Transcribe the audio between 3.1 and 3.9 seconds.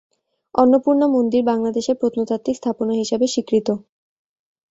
স্বীকৃত।